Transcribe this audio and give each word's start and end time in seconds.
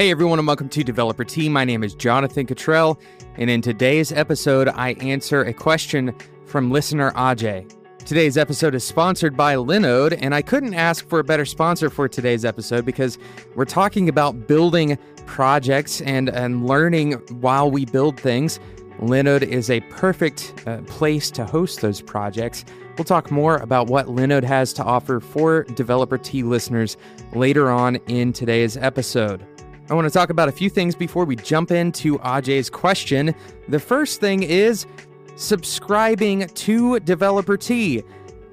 Hey 0.00 0.10
everyone, 0.10 0.38
and 0.38 0.48
welcome 0.48 0.70
to 0.70 0.82
Developer 0.82 1.24
Tea. 1.24 1.50
My 1.50 1.62
name 1.62 1.84
is 1.84 1.94
Jonathan 1.94 2.46
Cutrell, 2.46 2.98
and 3.34 3.50
in 3.50 3.60
today's 3.60 4.12
episode, 4.12 4.68
I 4.68 4.92
answer 4.92 5.42
a 5.42 5.52
question 5.52 6.14
from 6.46 6.70
listener 6.70 7.10
Ajay. 7.10 7.70
Today's 8.06 8.38
episode 8.38 8.74
is 8.74 8.82
sponsored 8.82 9.36
by 9.36 9.56
Linode, 9.56 10.18
and 10.22 10.34
I 10.34 10.40
couldn't 10.40 10.72
ask 10.72 11.06
for 11.06 11.18
a 11.18 11.24
better 11.24 11.44
sponsor 11.44 11.90
for 11.90 12.08
today's 12.08 12.46
episode 12.46 12.86
because 12.86 13.18
we're 13.54 13.66
talking 13.66 14.08
about 14.08 14.46
building 14.46 14.96
projects 15.26 16.00
and, 16.00 16.30
and 16.30 16.66
learning 16.66 17.12
while 17.42 17.70
we 17.70 17.84
build 17.84 18.18
things. 18.18 18.58
Linode 19.00 19.42
is 19.42 19.68
a 19.68 19.80
perfect 19.80 20.62
uh, 20.66 20.78
place 20.86 21.30
to 21.32 21.44
host 21.44 21.82
those 21.82 22.00
projects. 22.00 22.64
We'll 22.96 23.04
talk 23.04 23.30
more 23.30 23.58
about 23.58 23.88
what 23.88 24.06
Linode 24.06 24.44
has 24.44 24.72
to 24.74 24.82
offer 24.82 25.20
for 25.20 25.64
Developer 25.64 26.16
Tea 26.16 26.42
listeners 26.42 26.96
later 27.34 27.70
on 27.70 27.96
in 28.08 28.32
today's 28.32 28.78
episode. 28.78 29.46
I 29.90 29.94
want 29.94 30.06
to 30.06 30.10
talk 30.10 30.30
about 30.30 30.48
a 30.48 30.52
few 30.52 30.70
things 30.70 30.94
before 30.94 31.24
we 31.24 31.34
jump 31.34 31.72
into 31.72 32.16
Ajay's 32.20 32.70
question. 32.70 33.34
The 33.66 33.80
first 33.80 34.20
thing 34.20 34.44
is 34.44 34.86
subscribing 35.34 36.46
to 36.46 37.00
Developer 37.00 37.56
Tea. 37.56 38.04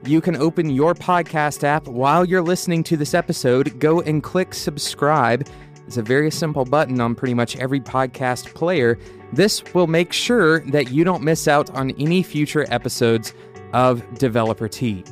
You 0.03 0.19
can 0.19 0.35
open 0.35 0.71
your 0.71 0.95
podcast 0.95 1.63
app 1.63 1.87
while 1.87 2.25
you're 2.25 2.41
listening 2.41 2.83
to 2.85 2.97
this 2.97 3.13
episode. 3.13 3.79
Go 3.79 4.01
and 4.01 4.23
click 4.23 4.55
subscribe. 4.55 5.47
It's 5.85 5.97
a 5.97 6.01
very 6.01 6.31
simple 6.31 6.65
button 6.65 6.99
on 6.99 7.13
pretty 7.13 7.35
much 7.35 7.55
every 7.57 7.81
podcast 7.81 8.55
player. 8.55 8.97
This 9.31 9.63
will 9.75 9.87
make 9.87 10.13
sure 10.13 10.61
that 10.71 10.89
you 10.89 11.03
don't 11.03 11.21
miss 11.21 11.47
out 11.47 11.69
on 11.75 11.91
any 11.99 12.23
future 12.23 12.65
episodes 12.73 13.35
of 13.73 14.01
Developer 14.17 14.67
Tea. 14.67 15.03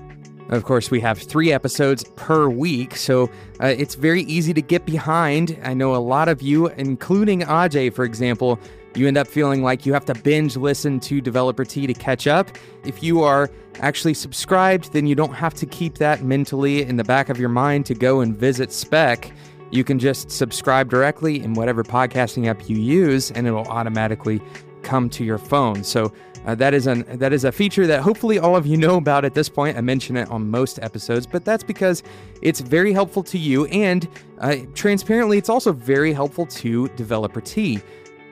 Of 0.49 0.63
course, 0.63 0.91
we 0.91 0.99
have 1.01 1.17
three 1.17 1.51
episodes 1.51 2.03
per 2.15 2.47
week, 2.47 2.95
so 2.95 3.31
uh, 3.59 3.67
it's 3.67 3.95
very 3.95 4.21
easy 4.23 4.53
to 4.53 4.61
get 4.61 4.85
behind. 4.85 5.59
I 5.63 5.73
know 5.73 5.95
a 5.95 5.97
lot 5.97 6.27
of 6.27 6.41
you, 6.41 6.67
including 6.67 7.41
Ajay, 7.41 7.91
for 7.91 8.05
example, 8.05 8.59
you 8.95 9.07
end 9.07 9.17
up 9.17 9.27
feeling 9.27 9.63
like 9.63 9.85
you 9.85 9.93
have 9.93 10.05
to 10.05 10.13
binge 10.13 10.55
listen 10.55 10.99
to 11.01 11.19
Developer 11.19 11.65
Tea 11.65 11.87
to 11.87 11.93
catch 11.93 12.27
up. 12.27 12.49
If 12.85 13.01
you 13.01 13.23
are 13.23 13.49
actually 13.79 14.13
subscribed, 14.13 14.93
then 14.93 15.07
you 15.07 15.15
don't 15.15 15.33
have 15.33 15.53
to 15.55 15.65
keep 15.65 15.97
that 15.97 16.23
mentally 16.23 16.83
in 16.83 16.95
the 16.95 17.03
back 17.03 17.29
of 17.29 17.39
your 17.39 17.49
mind 17.49 17.85
to 17.87 17.95
go 17.95 18.21
and 18.21 18.37
visit 18.37 18.71
Spec. 18.71 19.31
You 19.71 19.83
can 19.83 19.99
just 19.99 20.31
subscribe 20.31 20.89
directly 20.89 21.43
in 21.43 21.55
whatever 21.55 21.83
podcasting 21.83 22.47
app 22.47 22.69
you 22.69 22.77
use, 22.77 23.31
and 23.31 23.47
it'll 23.47 23.67
automatically 23.67 24.39
come 24.83 25.09
to 25.09 25.25
your 25.25 25.39
phone. 25.39 25.83
So 25.83 26.13
uh, 26.45 26.55
that 26.55 26.73
is 26.73 26.87
an 26.87 27.05
that 27.17 27.33
is 27.33 27.43
a 27.43 27.51
feature 27.51 27.87
that 27.87 28.01
hopefully 28.01 28.39
all 28.39 28.55
of 28.55 28.65
you 28.65 28.77
know 28.77 28.97
about 28.97 29.25
at 29.25 29.33
this 29.33 29.49
point. 29.49 29.77
I 29.77 29.81
mention 29.81 30.15
it 30.15 30.29
on 30.29 30.49
most 30.49 30.79
episodes, 30.81 31.25
but 31.25 31.43
that's 31.43 31.63
because 31.63 32.03
it's 32.41 32.59
very 32.59 32.93
helpful 32.93 33.23
to 33.23 33.37
you, 33.37 33.65
and 33.65 34.07
uh, 34.39 34.57
transparently, 34.73 35.37
it's 35.37 35.49
also 35.49 35.71
very 35.71 36.13
helpful 36.13 36.45
to 36.45 36.87
Developer 36.89 37.41
Tea. 37.41 37.81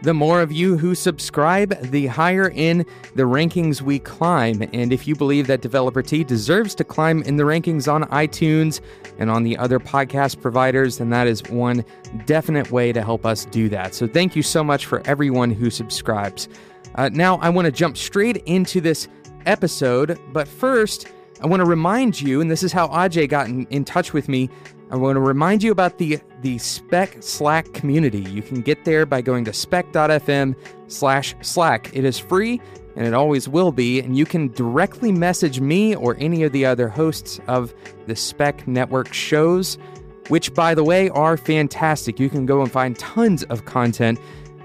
The 0.04 0.14
more 0.14 0.42
of 0.42 0.52
you 0.52 0.78
who 0.78 0.96
subscribe, 0.96 1.80
the 1.82 2.08
higher 2.08 2.50
in 2.50 2.86
the 3.16 3.24
rankings 3.24 3.82
we 3.82 4.00
climb. 4.00 4.62
And 4.74 4.92
if 4.92 5.08
you 5.08 5.16
believe 5.16 5.48
that 5.48 5.62
Developer 5.62 6.02
Tea 6.02 6.26
deserves 6.26 6.76
to 6.76 6.84
climb 6.84 7.24
in 7.24 7.38
the 7.38 7.44
rankings 7.44 7.90
on 7.90 8.04
iTunes 8.10 8.82
and 9.18 9.32
on 9.32 9.44
the 9.44 9.58
other 9.58 9.80
podcast 9.80 10.42
providers, 10.42 10.98
then 10.98 11.10
that 11.12 11.28
is 11.28 11.42
one 11.44 11.86
definite 12.26 12.70
way 12.70 12.92
to 12.92 13.02
help 13.02 13.26
us 13.26 13.46
do 13.46 13.70
that. 13.70 13.96
So 13.96 14.06
thank 14.06 14.36
you 14.36 14.44
so 14.44 14.62
much 14.62 14.88
for 14.88 15.02
everyone 15.06 15.52
who 15.52 15.70
subscribes. 15.70 16.50
Uh, 16.96 17.08
now, 17.14 17.38
I 17.38 17.48
want 17.48 17.68
to 17.68 17.72
jump 17.72 17.96
straight 17.96 18.44
into 18.46 18.82
this 18.82 19.08
episode, 19.46 20.20
but 20.34 20.50
first, 20.50 21.08
I 21.42 21.48
want 21.48 21.62
to 21.62 21.66
remind 21.66 22.20
you, 22.20 22.42
and 22.42 22.52
this 22.52 22.62
is 22.62 22.74
how 22.74 22.90
Ajay 22.90 23.30
got 23.30 23.48
in, 23.48 23.68
in 23.68 23.86
touch 23.86 24.12
with 24.12 24.28
me. 24.28 24.50
I 24.94 24.96
want 24.96 25.16
to 25.16 25.22
remind 25.22 25.64
you 25.64 25.72
about 25.72 25.98
the 25.98 26.20
the 26.42 26.60
Spec 26.60 27.18
Slack 27.20 27.74
community. 27.74 28.22
You 28.22 28.44
can 28.44 28.62
get 28.62 28.86
there 28.86 29.08
by 29.08 29.22
going 29.22 29.44
to 29.46 29.52
spec.fm 29.52 30.56
slash 30.86 31.34
Slack. 31.42 31.90
It 31.94 32.06
is 32.06 32.20
free 32.20 32.62
and 32.96 33.08
it 33.08 33.16
always 33.16 33.50
will 33.50 33.72
be, 33.72 34.02
and 34.02 34.16
you 34.16 34.28
can 34.28 34.50
directly 34.50 35.12
message 35.12 35.60
me 35.60 35.96
or 35.96 36.16
any 36.20 36.44
of 36.44 36.52
the 36.52 36.64
other 36.64 36.88
hosts 36.88 37.40
of 37.48 37.74
the 38.06 38.16
Spec 38.16 38.68
Network 38.68 39.12
shows, 39.12 39.80
which 40.28 40.54
by 40.54 40.76
the 40.76 40.84
way 40.84 41.10
are 41.10 41.38
fantastic. 41.38 42.20
You 42.20 42.30
can 42.30 42.46
go 42.46 42.62
and 42.62 42.72
find 42.72 42.96
tons 43.00 43.42
of 43.46 43.66
content 43.66 44.20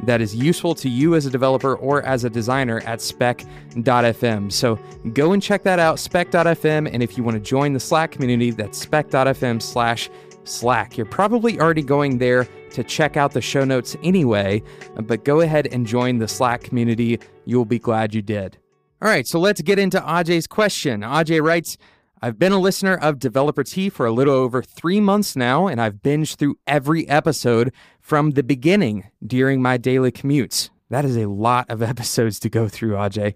that 0.04 0.20
is 0.20 0.34
useful 0.34 0.74
to 0.76 0.88
you 0.88 1.14
as 1.14 1.26
a 1.26 1.30
developer 1.30 1.76
or 1.76 2.02
as 2.02 2.24
a 2.24 2.30
designer 2.30 2.80
at 2.80 3.00
spec.fm. 3.00 4.52
So 4.52 4.78
go 5.12 5.32
and 5.32 5.42
check 5.42 5.62
that 5.64 5.78
out, 5.78 5.98
spec.fm. 5.98 6.90
And 6.92 7.02
if 7.02 7.16
you 7.16 7.24
want 7.24 7.36
to 7.36 7.42
join 7.42 7.72
the 7.72 7.80
Slack 7.80 8.12
community, 8.12 8.50
that's 8.50 8.78
spec.fm 8.78 9.60
slash 9.60 10.10
Slack. 10.44 10.96
You're 10.96 11.06
probably 11.06 11.60
already 11.60 11.82
going 11.82 12.18
there 12.18 12.48
to 12.70 12.84
check 12.84 13.16
out 13.16 13.32
the 13.32 13.40
show 13.40 13.64
notes 13.64 13.96
anyway, 14.02 14.62
but 15.02 15.24
go 15.24 15.40
ahead 15.40 15.66
and 15.68 15.86
join 15.86 16.18
the 16.18 16.28
Slack 16.28 16.62
community. 16.62 17.20
You'll 17.44 17.64
be 17.64 17.78
glad 17.78 18.14
you 18.14 18.22
did. 18.22 18.56
All 19.00 19.08
right, 19.08 19.26
so 19.26 19.38
let's 19.38 19.60
get 19.60 19.78
into 19.78 20.00
Ajay's 20.00 20.46
question. 20.46 21.02
Ajay 21.02 21.42
writes, 21.42 21.78
I've 22.20 22.38
been 22.38 22.50
a 22.50 22.58
listener 22.58 22.96
of 22.96 23.20
Developer 23.20 23.62
Tea 23.62 23.88
for 23.88 24.04
a 24.04 24.10
little 24.10 24.34
over 24.34 24.60
three 24.60 24.98
months 24.98 25.36
now, 25.36 25.68
and 25.68 25.80
I've 25.80 26.02
binged 26.02 26.34
through 26.34 26.56
every 26.66 27.08
episode 27.08 27.72
from 28.00 28.32
the 28.32 28.42
beginning 28.42 29.04
during 29.24 29.62
my 29.62 29.76
daily 29.76 30.10
commutes. 30.10 30.70
That 30.90 31.04
is 31.04 31.16
a 31.16 31.28
lot 31.28 31.70
of 31.70 31.80
episodes 31.82 32.40
to 32.40 32.50
go 32.50 32.66
through, 32.66 32.92
Ajay. 32.94 33.34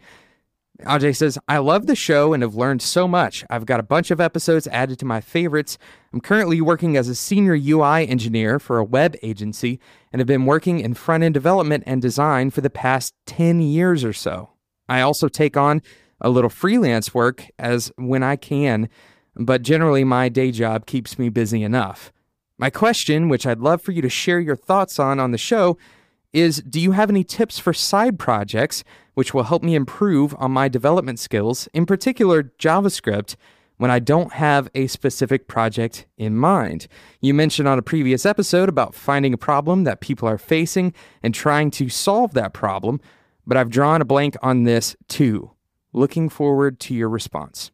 Ajay 0.81 1.15
says, 1.15 1.39
I 1.47 1.59
love 1.59 1.87
the 1.87 1.95
show 1.95 2.33
and 2.33 2.43
have 2.43 2.57
learned 2.57 2.83
so 2.83 3.07
much. 3.07 3.45
I've 3.49 3.67
got 3.67 3.79
a 3.79 3.85
bunch 3.85 4.11
of 4.11 4.21
episodes 4.21 4.67
added 4.67 4.99
to 4.99 5.05
my 5.05 5.21
favorites. 5.21 5.79
I'm 6.13 6.21
currently 6.21 6.61
working 6.61 6.97
as 6.97 7.09
a 7.09 7.15
senior 7.15 7.55
UI 7.55 8.09
engineer 8.09 8.59
for 8.59 8.79
a 8.79 8.85
web 8.85 9.15
agency 9.23 9.79
and 10.13 10.19
have 10.19 10.27
been 10.27 10.45
working 10.45 10.81
in 10.81 10.95
front 10.95 11.23
end 11.23 11.35
development 11.35 11.85
and 11.87 12.03
design 12.03 12.51
for 12.51 12.63
the 12.63 12.71
past 12.71 13.15
10 13.27 13.63
years 13.63 14.03
or 14.03 14.13
so. 14.13 14.51
I 14.89 15.03
also 15.03 15.29
take 15.29 15.57
on 15.57 15.83
a 16.23 16.31
little 16.31 16.49
freelance 16.49 17.13
work 17.13 17.45
as 17.59 17.93
when 17.97 18.23
I 18.23 18.37
can, 18.37 18.89
but 19.37 19.63
generally 19.63 20.05
my 20.05 20.31
day 20.31 20.51
job 20.51 20.87
keeps 20.87 21.19
me 21.19 21.29
busy 21.29 21.63
enough. 21.63 22.13
My 22.57 22.71
question, 22.71 23.29
which 23.29 23.47
I'd 23.47 23.59
love 23.59 23.83
for 23.83 23.93
you 23.93 24.01
to 24.03 24.09
share 24.09 24.41
your 24.41 24.57
thoughts 24.57 24.99
on 24.99 25.19
on 25.19 25.33
the 25.33 25.39
show, 25.39 25.77
is 26.33 26.63
Do 26.63 26.81
you 26.81 26.93
have 26.93 27.11
any 27.11 27.25
tips 27.25 27.59
for 27.59 27.73
side 27.73 28.19
projects 28.19 28.85
which 29.15 29.35
will 29.35 29.43
help 29.43 29.63
me 29.63 29.75
improve 29.75 30.35
on 30.39 30.51
my 30.53 30.69
development 30.69 31.19
skills, 31.19 31.69
in 31.75 31.85
particular 31.85 32.45
JavaScript, 32.59 33.37
when 33.77 33.91
I 33.91 33.99
don't 33.99 34.33
have 34.35 34.71
a 34.75 34.87
specific 34.87 35.49
project 35.49 36.07
in 36.17 36.37
mind? 36.37 36.87
You 37.21 37.35
mentioned 37.35 37.69
on 37.69 37.79
a 37.79 37.83
previous 37.83 38.25
episode 38.25 38.69
about 38.69 38.95
finding 38.95 39.35
a 39.35 39.39
problem 39.39 39.85
that 39.85 40.01
people 40.01 40.29
are 40.29 40.39
facing 40.39 40.95
and 41.23 41.35
trying 41.35 41.71
to 41.73 41.89
solve 41.89 42.33
that 42.35 42.55
problem, 42.55 43.01
but 43.47 43.57
I've 43.57 43.71
drawn 43.71 44.01
a 44.01 44.07
blank 44.07 44.37
on 44.41 44.65
this 44.65 44.97
too. 45.09 45.51
Looking 45.93 46.29
forward 46.29 46.81
to 46.81 46.95
your 46.95 47.09
response. 47.09 47.71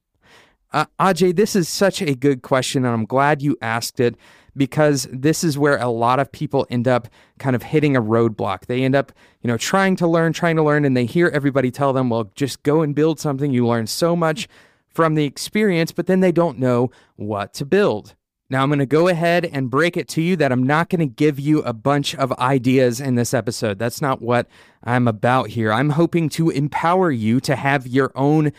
Uh, 0.72 0.86
Ajay, 1.00 1.34
this 1.34 1.56
is 1.56 1.68
such 1.68 2.02
a 2.02 2.14
good 2.14 2.42
question, 2.42 2.84
and 2.84 2.92
I'm 2.92 3.06
glad 3.06 3.40
you 3.40 3.56
asked 3.62 4.00
it 4.00 4.16
because 4.56 5.08
this 5.12 5.44
is 5.44 5.56
where 5.56 5.78
a 5.78 5.88
lot 5.88 6.18
of 6.18 6.30
people 6.30 6.66
end 6.68 6.86
up 6.86 7.08
kind 7.38 7.56
of 7.56 7.62
hitting 7.62 7.96
a 7.96 8.02
roadblock. 8.02 8.66
They 8.66 8.82
end 8.82 8.94
up, 8.94 9.12
you 9.40 9.48
know, 9.48 9.56
trying 9.56 9.96
to 9.96 10.06
learn, 10.06 10.32
trying 10.32 10.56
to 10.56 10.62
learn, 10.62 10.84
and 10.84 10.96
they 10.96 11.06
hear 11.06 11.28
everybody 11.28 11.70
tell 11.70 11.92
them, 11.92 12.10
well, 12.10 12.30
just 12.34 12.62
go 12.64 12.82
and 12.82 12.94
build 12.94 13.20
something. 13.20 13.52
You 13.52 13.66
learn 13.66 13.86
so 13.86 14.14
much 14.14 14.48
from 14.88 15.14
the 15.14 15.24
experience, 15.24 15.92
but 15.92 16.06
then 16.06 16.20
they 16.20 16.32
don't 16.32 16.58
know 16.58 16.90
what 17.16 17.54
to 17.54 17.64
build. 17.64 18.14
Now, 18.50 18.62
I'm 18.62 18.70
going 18.70 18.78
to 18.78 18.86
go 18.86 19.08
ahead 19.08 19.44
and 19.44 19.68
break 19.68 19.98
it 19.98 20.08
to 20.08 20.22
you 20.22 20.34
that 20.36 20.52
I'm 20.52 20.62
not 20.62 20.88
going 20.88 21.00
to 21.00 21.06
give 21.06 21.38
you 21.38 21.60
a 21.60 21.74
bunch 21.74 22.14
of 22.14 22.32
ideas 22.38 22.98
in 22.98 23.14
this 23.14 23.34
episode. 23.34 23.78
That's 23.78 24.00
not 24.00 24.22
what 24.22 24.48
I'm 24.82 25.06
about 25.06 25.50
here. 25.50 25.70
I'm 25.70 25.90
hoping 25.90 26.30
to 26.30 26.48
empower 26.48 27.10
you 27.10 27.40
to 27.40 27.56
have 27.56 27.86
your 27.86 28.10
own 28.14 28.52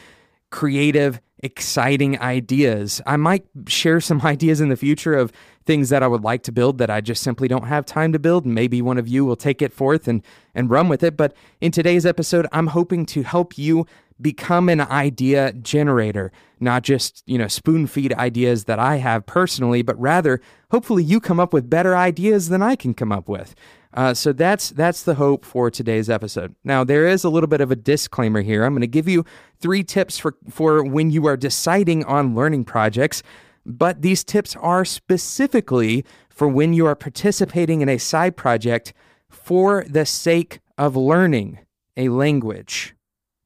creative, 0.51 1.19
exciting 1.41 2.19
ideas. 2.19 3.01
I 3.07 3.17
might 3.17 3.45
share 3.67 3.99
some 3.99 4.21
ideas 4.23 4.61
in 4.61 4.69
the 4.69 4.77
future 4.77 5.15
of 5.15 5.31
things 5.69 5.89
that 5.89 6.01
I 6.01 6.07
would 6.07 6.23
like 6.23 6.41
to 6.43 6.51
build 6.51 6.79
that 6.79 6.89
I 6.89 6.99
just 6.99 7.21
simply 7.21 7.47
don't 7.47 7.67
have 7.67 7.85
time 7.85 8.11
to 8.13 8.17
build. 8.17 8.43
Maybe 8.43 8.81
one 8.81 8.97
of 8.97 9.07
you 9.07 9.23
will 9.23 9.35
take 9.35 9.61
it 9.61 9.71
forth 9.71 10.07
and, 10.07 10.23
and 10.55 10.67
run 10.67 10.89
with 10.89 11.03
it. 11.03 11.15
But 11.15 11.35
in 11.61 11.71
today's 11.71 12.07
episode, 12.07 12.47
I'm 12.51 12.65
hoping 12.65 13.05
to 13.05 13.21
help 13.21 13.55
you 13.55 13.85
become 14.19 14.67
an 14.67 14.81
idea 14.81 15.53
generator, 15.53 16.31
not 16.59 16.81
just, 16.81 17.21
you 17.27 17.37
know, 17.37 17.47
spoon 17.47 17.85
feed 17.85 18.13
ideas 18.13 18.63
that 18.63 18.79
I 18.79 18.95
have 18.95 19.27
personally, 19.27 19.83
but 19.83 19.95
rather 19.99 20.41
hopefully 20.71 21.03
you 21.03 21.19
come 21.19 21.39
up 21.39 21.53
with 21.53 21.69
better 21.69 21.95
ideas 21.95 22.49
than 22.49 22.63
I 22.63 22.75
can 22.75 22.95
come 22.95 23.11
up 23.11 23.29
with. 23.29 23.53
Uh, 23.93 24.15
so 24.15 24.33
that's 24.33 24.71
that's 24.71 25.03
the 25.03 25.15
hope 25.15 25.45
for 25.45 25.69
today's 25.69 26.09
episode. 26.09 26.55
Now 26.63 26.83
there 26.83 27.07
is 27.07 27.23
a 27.23 27.29
little 27.29 27.47
bit 27.47 27.61
of 27.61 27.69
a 27.69 27.75
disclaimer 27.75 28.41
here. 28.41 28.63
I'm 28.63 28.73
going 28.73 28.81
to 28.81 28.87
give 28.87 29.07
you 29.07 29.23
three 29.59 29.83
tips 29.83 30.17
for 30.17 30.35
for 30.49 30.83
when 30.83 31.11
you 31.11 31.27
are 31.27 31.37
deciding 31.37 32.05
on 32.05 32.33
learning 32.33 32.65
projects 32.65 33.21
but 33.69 34.01
these 34.01 34.23
tips 34.23 34.55
are 34.55 34.83
specifically 34.83 36.03
for 36.29 36.47
when 36.47 36.73
you 36.73 36.87
are 36.87 36.95
participating 36.95 37.81
in 37.81 37.89
a 37.89 37.99
side 37.99 38.35
project 38.35 38.93
for 39.29 39.85
the 39.87 40.05
sake 40.05 40.59
of 40.77 40.95
learning 40.95 41.59
a 41.95 42.09
language. 42.09 42.95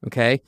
Okay? 0.06 0.40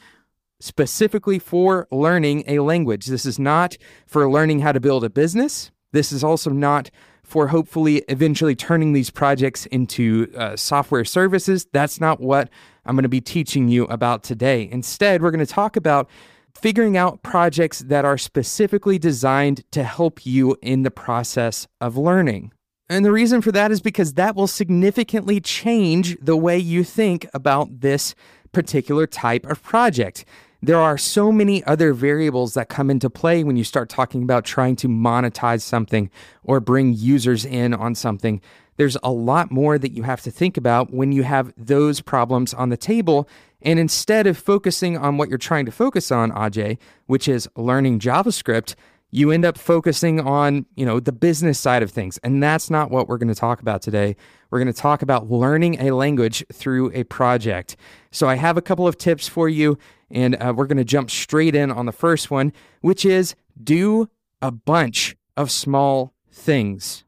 Specifically 0.61 1.39
for 1.39 1.87
learning 1.91 2.45
a 2.47 2.61
language. 2.61 3.07
This 3.07 3.27
is 3.27 3.39
not 3.39 3.77
for 4.07 4.31
learning 4.31 4.61
how 4.61 4.73
to 4.73 4.81
build 4.81 5.05
a 5.05 5.11
business. 5.11 5.71
This 5.93 6.11
is 6.11 6.25
also 6.25 6.51
not 6.51 6.91
for 7.23 7.49
hopefully 7.49 7.99
eventually 8.09 8.55
turning 8.55 8.93
these 8.93 9.11
projects 9.11 9.67
into 9.67 10.33
uh, 10.37 10.57
software 10.57 11.05
services. 11.05 11.67
That's 11.73 12.01
not 12.01 12.21
what 12.21 12.49
I'm 12.87 12.95
going 12.95 13.03
to 13.03 13.09
be 13.09 13.21
teaching 13.21 13.69
you 13.69 13.85
about 13.85 14.23
today. 14.23 14.69
Instead, 14.71 15.21
we're 15.21 15.33
going 15.33 15.45
to 15.45 15.53
talk 15.53 15.77
about 15.77 16.09
figuring 16.57 16.97
out 16.97 17.23
projects 17.23 17.81
that 17.81 18.05
are 18.05 18.19
specifically 18.19 18.99
designed 18.99 19.63
to 19.73 19.85
help 19.85 20.25
you 20.25 20.57
in 20.63 20.83
the 20.83 20.91
process 20.91 21.67
of 21.81 21.97
learning. 21.97 22.53
And 22.89 23.05
the 23.05 23.13
reason 23.13 23.43
for 23.43 23.53
that 23.53 23.71
is 23.71 23.81
because 23.81 24.15
that 24.15 24.37
will 24.37 24.47
significantly 24.47 25.41
change 25.41 26.17
the 26.21 26.37
way 26.37 26.57
you 26.57 26.85
think 26.85 27.27
about 27.35 27.81
this 27.81 28.15
particular 28.53 29.07
type 29.07 29.45
of 29.47 29.63
project. 29.63 30.25
There 30.63 30.81
are 30.81 30.97
so 30.97 31.31
many 31.31 31.63
other 31.65 31.93
variables 31.93 32.55
that 32.55 32.69
come 32.69 32.91
into 32.91 33.11
play 33.11 33.45
when 33.45 33.57
you 33.57 33.65
start 33.65 33.89
talking 33.89 34.23
about 34.23 34.45
trying 34.45 34.77
to 34.77 34.89
monetize 34.89 35.63
something 35.63 36.11
or 36.43 36.61
bring 36.61 36.95
users 36.95 37.45
in 37.45 37.75
on 37.75 37.95
something. 37.95 38.41
There's 38.77 38.97
a 39.03 39.11
lot 39.11 39.51
more 39.51 39.79
that 39.79 39.93
you 39.93 40.03
have 40.05 40.23
to 40.23 40.31
think 40.31 40.57
about 40.57 40.93
when 40.93 41.13
you 41.13 41.23
have 41.25 41.53
those 41.57 42.01
problems 42.01 42.55
on 42.55 42.69
the 42.69 42.77
table. 42.77 43.29
And 43.67 43.81
instead 43.81 44.29
of 44.29 44.39
focusing 44.39 44.97
on 44.97 45.19
what 45.19 45.29
you're 45.29 45.39
trying 45.39 45.67
to 45.67 45.73
focus 45.73 46.13
on, 46.13 46.31
Ajay, 46.31 46.79
which 47.07 47.27
is 47.27 47.49
learning 47.57 47.99
JavaScript, 47.99 48.77
you 49.11 49.33
end 49.33 49.45
up 49.45 49.59
focusing 49.59 50.21
on, 50.21 50.67
you 50.77 50.87
know, 50.87 51.01
the 51.01 51.11
business 51.11 51.59
side 51.59 51.83
of 51.83 51.91
things. 51.91 52.17
And 52.19 52.41
that's 52.41 52.71
not 52.71 52.93
what 52.93 53.09
we're 53.09 53.19
going 53.19 53.29
to 53.29 53.35
talk 53.35 53.61
about 53.61 53.83
today. 53.83 54.15
We're 54.51 54.61
going 54.61 54.73
to 54.73 54.81
talk 54.81 55.03
about 55.03 55.29
learning 55.29 55.81
a 55.81 55.91
language 55.91 56.45
through 56.53 56.93
a 56.93 57.03
project. 57.05 57.77
So 58.13 58.29
I 58.29 58.37
have 58.37 58.57
a 58.57 58.63
couple 58.63 58.87
of 58.87 58.99
tips 58.99 59.27
for 59.27 59.49
you, 59.49 59.79
and 60.13 60.37
uh, 60.37 60.55
we're 60.57 60.67
going 60.67 60.79
to 60.79 60.85
jump 60.85 61.11
straight 61.11 61.57
in 61.57 61.73
on 61.73 61.87
the 61.87 61.93
first 61.93 62.31
one, 62.31 62.53
which 62.83 63.05
is 63.05 63.35
do 63.61 64.09
a 64.41 64.53
bunch 64.53 65.17
of 65.37 65.51
small 65.51 66.15
things. 66.31 67.06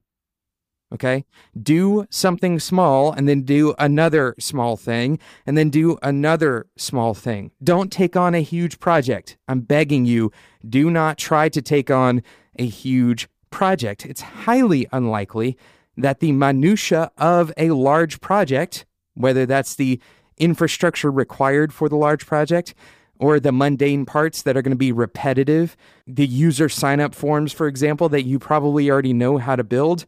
Okay. 0.92 1.26
Do 1.60 2.06
something 2.08 2.58
small 2.58 3.12
and 3.12 3.28
then 3.28 3.42
do 3.42 3.74
another 3.78 4.34
small 4.38 4.76
thing 4.76 5.18
and 5.46 5.56
then 5.56 5.68
do 5.68 5.98
another 6.02 6.66
small 6.76 7.12
thing. 7.12 7.50
Don't 7.62 7.92
take 7.92 8.16
on 8.16 8.34
a 8.34 8.40
huge 8.40 8.80
project. 8.80 9.36
I'm 9.46 9.60
begging 9.60 10.06
you, 10.06 10.32
do 10.66 10.90
not 10.90 11.18
try 11.18 11.50
to 11.50 11.60
take 11.60 11.90
on 11.90 12.22
a 12.58 12.66
huge 12.66 13.28
project. 13.50 14.06
It's 14.06 14.22
highly 14.22 14.86
unlikely 14.90 15.58
that 15.96 16.20
the 16.20 16.32
minutia 16.32 17.10
of 17.18 17.52
a 17.56 17.70
large 17.70 18.20
project, 18.20 18.86
whether 19.14 19.44
that's 19.44 19.74
the 19.74 20.00
infrastructure 20.38 21.10
required 21.10 21.72
for 21.72 21.88
the 21.88 21.96
large 21.96 22.24
project 22.24 22.74
or 23.18 23.40
the 23.40 23.52
mundane 23.52 24.06
parts 24.06 24.42
that 24.42 24.56
are 24.56 24.62
going 24.62 24.70
to 24.70 24.76
be 24.76 24.92
repetitive, 24.92 25.76
the 26.06 26.26
user 26.26 26.68
sign 26.68 27.00
up 27.00 27.14
forms, 27.14 27.52
for 27.52 27.66
example, 27.66 28.08
that 28.08 28.22
you 28.22 28.38
probably 28.38 28.88
already 28.90 29.12
know 29.12 29.38
how 29.38 29.56
to 29.56 29.64
build 29.64 30.06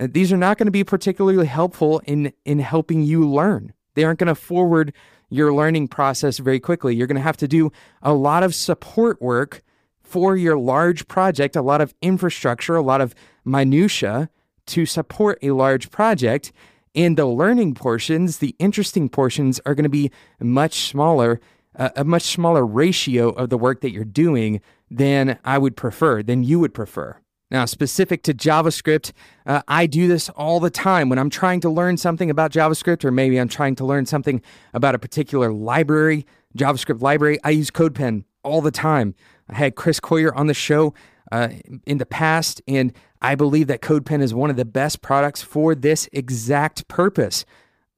these 0.00 0.32
are 0.32 0.36
not 0.36 0.58
going 0.58 0.66
to 0.66 0.72
be 0.72 0.84
particularly 0.84 1.46
helpful 1.46 2.00
in 2.06 2.32
in 2.44 2.58
helping 2.58 3.02
you 3.02 3.28
learn. 3.28 3.72
They 3.94 4.04
aren't 4.04 4.18
going 4.18 4.28
to 4.28 4.34
forward 4.34 4.92
your 5.28 5.52
learning 5.52 5.88
process 5.88 6.38
very 6.38 6.60
quickly. 6.60 6.94
You're 6.94 7.06
going 7.06 7.16
to 7.16 7.22
have 7.22 7.36
to 7.38 7.48
do 7.48 7.72
a 8.02 8.12
lot 8.12 8.42
of 8.42 8.54
support 8.54 9.20
work 9.20 9.62
for 10.02 10.36
your 10.36 10.58
large 10.58 11.08
project, 11.08 11.56
a 11.56 11.62
lot 11.62 11.80
of 11.80 11.94
infrastructure, 12.02 12.76
a 12.76 12.82
lot 12.82 13.00
of 13.00 13.14
minutia 13.44 14.28
to 14.66 14.84
support 14.84 15.38
a 15.42 15.52
large 15.52 15.90
project. 15.90 16.52
And 16.94 17.16
the 17.16 17.24
learning 17.24 17.74
portions, 17.74 18.38
the 18.38 18.54
interesting 18.58 19.08
portions, 19.08 19.58
are 19.64 19.74
going 19.74 19.84
to 19.84 19.88
be 19.88 20.10
much 20.38 20.80
smaller, 20.88 21.40
uh, 21.78 21.88
a 21.96 22.04
much 22.04 22.24
smaller 22.24 22.66
ratio 22.66 23.30
of 23.30 23.48
the 23.48 23.56
work 23.56 23.80
that 23.80 23.90
you're 23.90 24.04
doing 24.04 24.60
than 24.90 25.38
I 25.44 25.56
would 25.56 25.76
prefer, 25.76 26.22
than 26.22 26.44
you 26.44 26.60
would 26.60 26.74
prefer. 26.74 27.16
Now, 27.52 27.66
specific 27.66 28.22
to 28.22 28.32
JavaScript, 28.32 29.12
uh, 29.44 29.60
I 29.68 29.84
do 29.84 30.08
this 30.08 30.30
all 30.30 30.58
the 30.58 30.70
time 30.70 31.10
when 31.10 31.18
I'm 31.18 31.28
trying 31.28 31.60
to 31.60 31.68
learn 31.68 31.98
something 31.98 32.30
about 32.30 32.50
JavaScript, 32.50 33.04
or 33.04 33.10
maybe 33.10 33.38
I'm 33.38 33.46
trying 33.46 33.74
to 33.76 33.84
learn 33.84 34.06
something 34.06 34.40
about 34.72 34.94
a 34.94 34.98
particular 34.98 35.52
library, 35.52 36.24
JavaScript 36.56 37.02
library. 37.02 37.38
I 37.44 37.50
use 37.50 37.70
CodePen 37.70 38.24
all 38.42 38.62
the 38.62 38.70
time. 38.70 39.14
I 39.50 39.56
had 39.56 39.74
Chris 39.74 40.00
Coyier 40.00 40.34
on 40.34 40.46
the 40.46 40.54
show 40.54 40.94
uh, 41.30 41.48
in 41.84 41.98
the 41.98 42.06
past, 42.06 42.62
and 42.66 42.90
I 43.20 43.34
believe 43.34 43.66
that 43.66 43.82
CodePen 43.82 44.22
is 44.22 44.32
one 44.32 44.48
of 44.48 44.56
the 44.56 44.64
best 44.64 45.02
products 45.02 45.42
for 45.42 45.74
this 45.74 46.08
exact 46.10 46.88
purpose. 46.88 47.44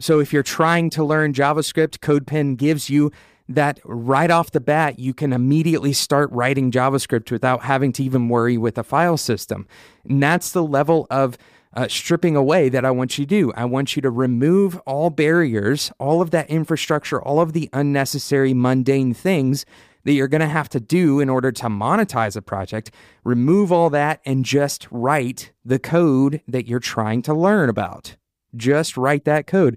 So, 0.01 0.19
if 0.19 0.33
you're 0.33 0.43
trying 0.43 0.91
to 0.91 1.05
learn 1.05 1.33
JavaScript, 1.33 2.01
CodePen 2.01 2.57
gives 2.57 2.91
you 2.91 3.13
that 3.49 3.79
right 3.85 4.31
off 4.31 4.53
the 4.53 4.61
bat, 4.61 4.99
you 4.99 5.13
can 5.13 5.33
immediately 5.33 5.93
start 5.93 6.31
writing 6.33 6.71
JavaScript 6.71 7.31
without 7.31 7.63
having 7.63 7.93
to 7.93 8.03
even 8.03 8.29
worry 8.29 8.57
with 8.57 8.79
a 8.79 8.83
file 8.85 9.17
system. 9.17 9.67
And 10.09 10.23
that's 10.23 10.53
the 10.53 10.63
level 10.63 11.07
of 11.11 11.37
uh, 11.75 11.89
stripping 11.89 12.37
away 12.37 12.69
that 12.69 12.85
I 12.85 12.91
want 12.91 13.19
you 13.19 13.25
to 13.25 13.29
do. 13.29 13.53
I 13.55 13.65
want 13.65 13.97
you 13.97 14.03
to 14.03 14.11
remove 14.11 14.79
all 14.87 15.11
barriers, 15.11 15.93
all 15.99 16.23
of 16.23 16.31
that 16.31 16.49
infrastructure, 16.49 17.21
all 17.21 17.41
of 17.41 17.53
the 17.53 17.69
unnecessary, 17.73 18.55
mundane 18.55 19.13
things 19.13 19.67
that 20.05 20.13
you're 20.13 20.29
going 20.29 20.41
to 20.41 20.47
have 20.47 20.69
to 20.71 20.81
do 20.81 21.19
in 21.19 21.29
order 21.29 21.51
to 21.51 21.67
monetize 21.67 22.37
a 22.37 22.43
project. 22.43 22.91
Remove 23.25 23.73
all 23.73 23.91
that 23.91 24.21
and 24.25 24.45
just 24.45 24.87
write 24.91 25.53
the 25.65 25.79
code 25.79 26.43
that 26.47 26.69
you're 26.69 26.79
trying 26.79 27.23
to 27.23 27.35
learn 27.35 27.69
about. 27.69 28.17
Just 28.55 28.97
write 28.97 29.25
that 29.25 29.47
code. 29.47 29.77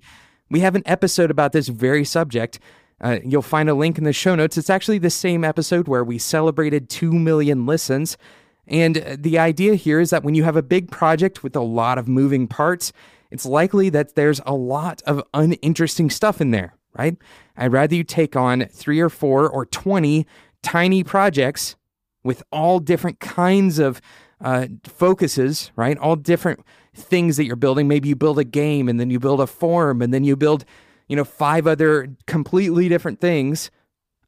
We 0.49 0.59
have 0.59 0.75
an 0.75 0.83
episode 0.85 1.31
about 1.31 1.51
this 1.51 1.67
very 1.67 2.05
subject 2.05 2.59
uh, 3.01 3.19
you'll 3.23 3.41
find 3.41 3.69
a 3.69 3.73
link 3.73 3.97
in 3.97 4.03
the 4.03 4.13
show 4.13 4.35
notes. 4.35 4.57
It's 4.57 4.69
actually 4.69 4.97
the 4.97 5.09
same 5.09 5.43
episode 5.43 5.87
where 5.87 6.03
we 6.03 6.17
celebrated 6.17 6.89
2 6.89 7.11
million 7.11 7.65
listens. 7.65 8.17
And 8.67 8.97
uh, 8.97 9.17
the 9.19 9.37
idea 9.39 9.75
here 9.75 9.99
is 9.99 10.09
that 10.09 10.23
when 10.23 10.35
you 10.35 10.43
have 10.43 10.55
a 10.55 10.63
big 10.63 10.89
project 10.89 11.43
with 11.43 11.55
a 11.55 11.61
lot 11.61 11.97
of 11.97 12.07
moving 12.07 12.47
parts, 12.47 12.91
it's 13.29 13.45
likely 13.45 13.89
that 13.89 14.15
there's 14.15 14.41
a 14.45 14.53
lot 14.53 15.01
of 15.05 15.23
uninteresting 15.33 16.09
stuff 16.09 16.41
in 16.41 16.51
there, 16.51 16.73
right? 16.97 17.17
I'd 17.55 17.71
rather 17.71 17.95
you 17.95 18.03
take 18.03 18.35
on 18.35 18.65
three 18.71 18.99
or 18.99 19.09
four 19.09 19.49
or 19.49 19.65
20 19.65 20.25
tiny 20.63 21.03
projects 21.03 21.75
with 22.23 22.43
all 22.51 22.79
different 22.79 23.19
kinds 23.19 23.79
of 23.79 24.01
uh, 24.41 24.67
focuses, 24.83 25.71
right? 25.75 25.97
All 25.97 26.15
different 26.15 26.61
things 26.93 27.37
that 27.37 27.45
you're 27.45 27.55
building. 27.55 27.87
Maybe 27.87 28.09
you 28.09 28.15
build 28.15 28.39
a 28.39 28.43
game 28.43 28.89
and 28.89 28.99
then 28.99 29.09
you 29.09 29.19
build 29.19 29.39
a 29.39 29.47
forum 29.47 30.01
and 30.01 30.13
then 30.13 30.23
you 30.23 30.35
build 30.35 30.65
you 31.07 31.15
know, 31.15 31.23
five 31.23 31.67
other 31.67 32.09
completely 32.25 32.89
different 32.89 33.19
things. 33.19 33.71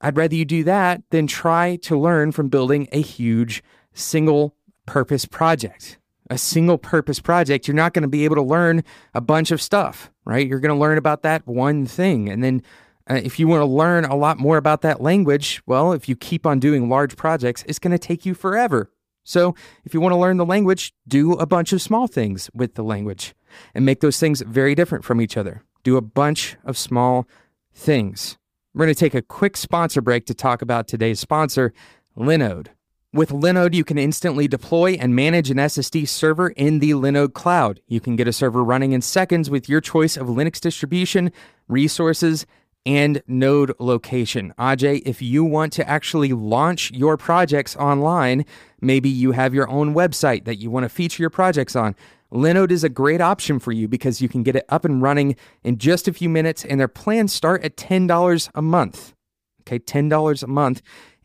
I'd 0.01 0.17
rather 0.17 0.35
you 0.35 0.45
do 0.45 0.63
that 0.63 1.03
than 1.09 1.27
try 1.27 1.75
to 1.77 1.97
learn 1.97 2.31
from 2.31 2.47
building 2.47 2.87
a 2.91 3.01
huge 3.01 3.63
single 3.93 4.55
purpose 4.85 5.25
project. 5.25 5.97
A 6.29 6.37
single 6.37 6.77
purpose 6.77 7.19
project, 7.19 7.67
you're 7.67 7.75
not 7.75 7.93
going 7.93 8.03
to 8.03 8.07
be 8.07 8.23
able 8.23 8.35
to 8.35 8.41
learn 8.41 8.83
a 9.13 9.21
bunch 9.21 9.51
of 9.51 9.61
stuff, 9.61 10.11
right? 10.25 10.47
You're 10.47 10.59
going 10.59 10.73
to 10.73 10.79
learn 10.79 10.97
about 10.97 11.23
that 11.23 11.45
one 11.47 11.85
thing. 11.85 12.29
And 12.29 12.43
then 12.43 12.61
uh, 13.09 13.15
if 13.15 13.39
you 13.39 13.47
want 13.47 13.61
to 13.61 13.65
learn 13.65 14.05
a 14.05 14.15
lot 14.15 14.37
more 14.37 14.57
about 14.57 14.81
that 14.81 15.01
language, 15.01 15.61
well, 15.65 15.91
if 15.91 16.07
you 16.07 16.15
keep 16.15 16.45
on 16.45 16.59
doing 16.59 16.87
large 16.87 17.15
projects, 17.15 17.63
it's 17.67 17.79
going 17.79 17.91
to 17.91 17.97
take 17.97 18.27
you 18.27 18.35
forever. 18.35 18.91
So 19.23 19.55
if 19.83 19.93
you 19.93 20.01
want 20.01 20.13
to 20.13 20.17
learn 20.17 20.37
the 20.37 20.45
language, 20.45 20.93
do 21.07 21.33
a 21.33 21.47
bunch 21.47 21.73
of 21.73 21.81
small 21.81 22.07
things 22.07 22.49
with 22.53 22.75
the 22.75 22.83
language 22.83 23.33
and 23.73 23.85
make 23.85 24.01
those 24.01 24.19
things 24.19 24.41
very 24.41 24.75
different 24.75 25.03
from 25.03 25.19
each 25.21 25.35
other 25.35 25.63
do 25.89 25.97
a 25.97 26.01
bunch 26.01 26.55
of 26.63 26.77
small 26.77 27.27
things. 27.73 28.37
We're 28.73 28.85
going 28.85 28.93
to 28.93 28.99
take 28.99 29.15
a 29.15 29.23
quick 29.23 29.57
sponsor 29.57 30.01
break 30.01 30.27
to 30.27 30.35
talk 30.35 30.61
about 30.61 30.87
today's 30.87 31.19
sponsor, 31.19 31.73
Linode. 32.15 32.67
With 33.11 33.29
Linode, 33.29 33.73
you 33.73 33.83
can 33.83 33.97
instantly 33.97 34.47
deploy 34.47 34.91
and 34.91 35.15
manage 35.15 35.49
an 35.49 35.57
SSD 35.57 36.07
server 36.07 36.49
in 36.49 36.77
the 36.77 36.91
Linode 36.91 37.33
cloud. 37.33 37.79
You 37.87 37.99
can 37.99 38.15
get 38.15 38.27
a 38.27 38.33
server 38.33 38.63
running 38.63 38.91
in 38.91 39.01
seconds 39.01 39.49
with 39.49 39.67
your 39.67 39.81
choice 39.81 40.15
of 40.15 40.27
Linux 40.27 40.59
distribution, 40.59 41.31
resources, 41.67 42.45
and 42.85 43.23
node 43.27 43.73
location. 43.79 44.53
Ajay, 44.59 45.01
if 45.07 45.23
you 45.23 45.43
want 45.43 45.73
to 45.73 45.89
actually 45.89 46.33
launch 46.33 46.91
your 46.91 47.17
projects 47.17 47.75
online, 47.77 48.45
maybe 48.79 49.09
you 49.09 49.31
have 49.31 49.55
your 49.55 49.67
own 49.71 49.95
website 49.95 50.45
that 50.45 50.57
you 50.57 50.69
want 50.69 50.83
to 50.83 50.89
feature 50.89 51.23
your 51.23 51.31
projects 51.31 51.75
on. 51.75 51.95
Linode 52.31 52.71
is 52.71 52.83
a 52.83 52.89
great 52.89 53.21
option 53.21 53.59
for 53.59 53.71
you 53.71 53.87
because 53.87 54.21
you 54.21 54.29
can 54.29 54.43
get 54.43 54.55
it 54.55 54.65
up 54.69 54.85
and 54.85 55.01
running 55.01 55.35
in 55.63 55.77
just 55.77 56.07
a 56.07 56.13
few 56.13 56.29
minutes, 56.29 56.63
and 56.63 56.79
their 56.79 56.87
plans 56.87 57.33
start 57.33 57.63
at 57.63 57.75
$10 57.75 58.49
a 58.53 58.61
month. 58.61 59.13
Okay, 59.61 59.79
$10 59.79 60.43
a 60.43 60.47
month. 60.47 60.81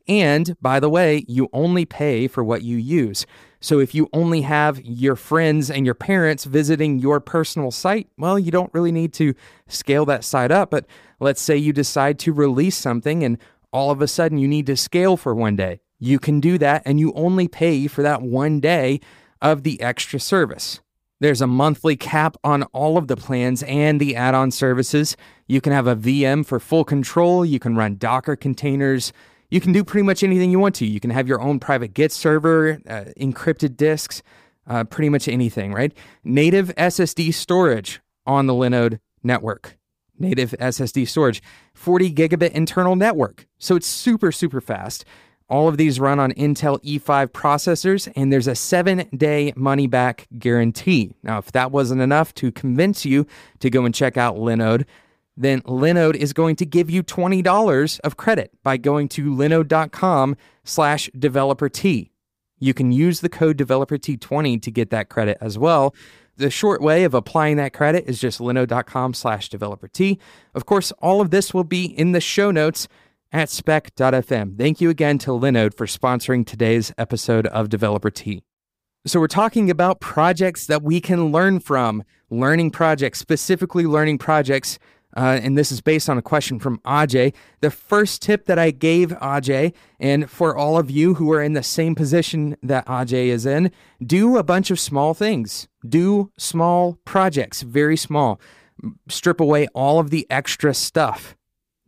And 0.06 0.56
by 0.60 0.80
the 0.80 0.90
way, 0.90 1.24
you 1.28 1.48
only 1.52 1.84
pay 1.86 2.28
for 2.28 2.44
what 2.44 2.62
you 2.62 2.76
use. 2.76 3.26
So 3.60 3.78
if 3.78 3.94
you 3.94 4.10
only 4.12 4.42
have 4.42 4.80
your 4.84 5.16
friends 5.16 5.70
and 5.70 5.86
your 5.86 5.94
parents 5.94 6.44
visiting 6.44 6.98
your 6.98 7.20
personal 7.20 7.70
site, 7.70 8.08
well, 8.18 8.38
you 8.38 8.50
don't 8.50 8.72
really 8.74 8.92
need 8.92 9.14
to 9.14 9.34
scale 9.66 10.04
that 10.06 10.24
site 10.24 10.50
up. 10.50 10.70
But 10.70 10.84
let's 11.20 11.40
say 11.40 11.56
you 11.56 11.72
decide 11.72 12.18
to 12.20 12.32
release 12.34 12.76
something 12.76 13.24
and 13.24 13.38
all 13.72 13.90
of 13.90 14.02
a 14.02 14.08
sudden 14.08 14.36
you 14.36 14.46
need 14.46 14.66
to 14.66 14.76
scale 14.76 15.16
for 15.16 15.34
one 15.34 15.56
day. 15.56 15.80
You 15.98 16.18
can 16.18 16.40
do 16.40 16.58
that 16.58 16.82
and 16.84 17.00
you 17.00 17.14
only 17.14 17.48
pay 17.48 17.86
for 17.86 18.02
that 18.02 18.20
one 18.20 18.60
day 18.60 19.00
of 19.40 19.62
the 19.62 19.80
extra 19.80 20.20
service. 20.20 20.80
There's 21.24 21.40
a 21.40 21.46
monthly 21.46 21.96
cap 21.96 22.36
on 22.44 22.64
all 22.74 22.98
of 22.98 23.08
the 23.08 23.16
plans 23.16 23.62
and 23.62 23.98
the 23.98 24.14
add 24.14 24.34
on 24.34 24.50
services. 24.50 25.16
You 25.46 25.62
can 25.62 25.72
have 25.72 25.86
a 25.86 25.96
VM 25.96 26.44
for 26.44 26.60
full 26.60 26.84
control. 26.84 27.46
You 27.46 27.58
can 27.58 27.76
run 27.76 27.96
Docker 27.96 28.36
containers. 28.36 29.10
You 29.48 29.58
can 29.58 29.72
do 29.72 29.84
pretty 29.84 30.04
much 30.04 30.22
anything 30.22 30.50
you 30.50 30.58
want 30.58 30.74
to. 30.74 30.86
You 30.86 31.00
can 31.00 31.08
have 31.08 31.26
your 31.26 31.40
own 31.40 31.60
private 31.60 31.94
Git 31.94 32.12
server, 32.12 32.78
uh, 32.86 33.04
encrypted 33.18 33.78
disks. 33.78 34.22
uh, 34.66 34.84
pretty 34.84 35.08
much 35.08 35.26
anything, 35.26 35.72
right? 35.72 35.96
Native 36.24 36.70
SSD 36.76 37.32
storage 37.32 38.02
on 38.26 38.46
the 38.46 38.52
Linode 38.52 38.98
network. 39.22 39.78
Native 40.18 40.54
SSD 40.60 41.08
storage, 41.08 41.42
40 41.72 42.12
gigabit 42.12 42.50
internal 42.50 42.96
network. 42.96 43.46
So 43.56 43.76
it's 43.76 43.86
super, 43.86 44.30
super 44.30 44.60
fast. 44.60 45.06
All 45.54 45.68
of 45.68 45.76
these 45.76 46.00
run 46.00 46.18
on 46.18 46.32
Intel 46.32 46.82
E5 46.82 47.28
processors, 47.28 48.12
and 48.16 48.32
there's 48.32 48.48
a 48.48 48.56
seven 48.56 49.08
day 49.16 49.52
money 49.54 49.86
back 49.86 50.26
guarantee. 50.36 51.14
Now, 51.22 51.38
if 51.38 51.52
that 51.52 51.70
wasn't 51.70 52.00
enough 52.00 52.34
to 52.34 52.50
convince 52.50 53.04
you 53.04 53.24
to 53.60 53.70
go 53.70 53.84
and 53.84 53.94
check 53.94 54.16
out 54.16 54.34
Linode, 54.34 54.84
then 55.36 55.60
Linode 55.60 56.16
is 56.16 56.32
going 56.32 56.56
to 56.56 56.66
give 56.66 56.90
you 56.90 57.04
$20 57.04 58.00
of 58.00 58.16
credit 58.16 58.50
by 58.64 58.76
going 58.76 59.06
to 59.10 59.32
linode.com 59.32 60.36
slash 60.64 61.08
developer 61.16 61.68
tea. 61.68 62.10
You 62.58 62.74
can 62.74 62.90
use 62.90 63.20
the 63.20 63.28
code 63.28 63.56
developer 63.56 63.96
T20 63.96 64.60
to 64.60 64.70
get 64.72 64.90
that 64.90 65.08
credit 65.08 65.38
as 65.40 65.56
well. 65.56 65.94
The 66.36 66.50
short 66.50 66.82
way 66.82 67.04
of 67.04 67.14
applying 67.14 67.58
that 67.58 67.72
credit 67.72 68.06
is 68.08 68.18
just 68.18 68.40
linode.com 68.40 69.14
slash 69.14 69.50
developer 69.50 69.86
tea. 69.86 70.18
Of 70.52 70.66
course, 70.66 70.90
all 70.98 71.20
of 71.20 71.30
this 71.30 71.54
will 71.54 71.62
be 71.62 71.84
in 71.84 72.10
the 72.10 72.20
show 72.20 72.50
notes 72.50 72.88
at 73.34 73.50
spec.fm. 73.50 74.56
Thank 74.56 74.80
you 74.80 74.88
again 74.88 75.18
to 75.18 75.32
Linode 75.32 75.74
for 75.74 75.84
sponsoring 75.84 76.46
today's 76.46 76.94
episode 76.96 77.46
of 77.48 77.68
Developer 77.68 78.10
Tea. 78.10 78.42
So, 79.06 79.20
we're 79.20 79.26
talking 79.26 79.68
about 79.68 80.00
projects 80.00 80.66
that 80.66 80.82
we 80.82 80.98
can 80.98 81.30
learn 81.30 81.60
from, 81.60 82.04
learning 82.30 82.70
projects, 82.70 83.18
specifically 83.18 83.84
learning 83.84 84.16
projects 84.16 84.78
uh, 85.16 85.38
and 85.42 85.56
this 85.56 85.70
is 85.70 85.80
based 85.80 86.08
on 86.08 86.18
a 86.18 86.22
question 86.22 86.58
from 86.58 86.78
Ajay. 86.80 87.32
The 87.60 87.70
first 87.70 88.20
tip 88.22 88.46
that 88.46 88.58
I 88.58 88.70
gave 88.70 89.10
Ajay, 89.10 89.72
and 90.00 90.28
for 90.28 90.56
all 90.56 90.76
of 90.76 90.90
you 90.90 91.14
who 91.14 91.32
are 91.32 91.42
in 91.42 91.52
the 91.52 91.62
same 91.62 91.94
position 91.94 92.56
that 92.62 92.86
Ajay 92.86 93.26
is 93.26 93.46
in, 93.46 93.70
do 94.04 94.36
a 94.36 94.42
bunch 94.42 94.70
of 94.70 94.80
small 94.80 95.14
things. 95.14 95.68
Do 95.88 96.32
small 96.36 96.98
projects, 97.04 97.62
very 97.62 97.96
small. 97.96 98.40
Strip 99.08 99.40
away 99.40 99.68
all 99.68 100.00
of 100.00 100.10
the 100.10 100.26
extra 100.30 100.74
stuff, 100.74 101.36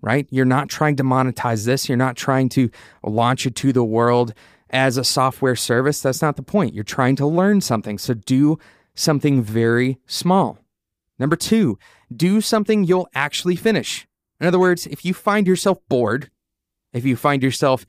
right? 0.06 0.28
You're 0.30 0.44
not 0.44 0.68
trying 0.68 0.94
to 0.96 1.02
monetize 1.02 1.66
this. 1.66 1.88
You're 1.88 1.98
not 1.98 2.16
trying 2.16 2.48
to 2.50 2.70
launch 3.02 3.44
it 3.44 3.56
to 3.56 3.72
the 3.72 3.82
world 3.82 4.32
as 4.70 4.96
a 4.96 5.02
software 5.02 5.56
service. 5.56 6.00
That's 6.00 6.22
not 6.22 6.36
the 6.36 6.44
point. 6.44 6.75
You're 6.75 6.84
trying 6.84 7.16
to 7.16 7.26
learn 7.26 7.60
something. 7.60 7.98
So 7.98 8.14
do 8.14 8.56
something 8.94 9.42
very 9.42 9.98
small. 10.06 10.58
Number 11.18 11.34
two, 11.34 11.76
do 12.14 12.40
something 12.40 12.84
you'll 12.84 13.08
actually 13.16 13.56
finish. 13.56 14.06
In 14.40 14.46
other 14.46 14.60
words, 14.60 14.86
if 14.86 15.04
you 15.04 15.12
find 15.12 15.44
yourself 15.44 15.78
bored, 15.88 16.30
if 16.92 17.04
you 17.04 17.16
find 17.16 17.42
yourself 17.42 17.84